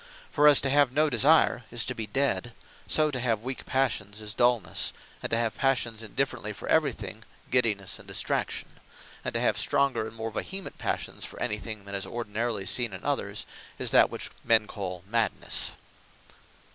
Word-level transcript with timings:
For 0.31 0.47
as 0.47 0.59
to 0.61 0.69
have 0.71 0.91
no 0.91 1.11
Desire, 1.11 1.63
is 1.69 1.85
to 1.85 1.93
be 1.93 2.07
Dead: 2.07 2.53
so 2.87 3.11
to 3.11 3.19
have 3.19 3.43
weak 3.43 3.67
Passions, 3.67 4.19
is 4.19 4.33
Dulnesse; 4.33 4.93
and 5.21 5.29
to 5.29 5.37
have 5.37 5.55
Passions 5.59 6.01
indifferently 6.01 6.53
for 6.53 6.67
every 6.69 6.91
thing, 6.91 7.23
GIDDINESSE, 7.51 7.99
and 7.99 8.07
Distraction; 8.07 8.79
and 9.23 9.31
to 9.35 9.39
have 9.39 9.59
stronger, 9.59 10.07
and 10.07 10.15
more 10.15 10.31
vehement 10.31 10.79
Passions 10.79 11.23
for 11.23 11.39
any 11.39 11.59
thing, 11.59 11.85
than 11.85 11.93
is 11.93 12.07
ordinarily 12.07 12.65
seen 12.65 12.93
in 12.93 13.03
others, 13.03 13.45
is 13.77 13.91
that 13.91 14.09
which 14.09 14.31
men 14.43 14.65
call 14.65 15.03
MADNESSE. 15.05 15.73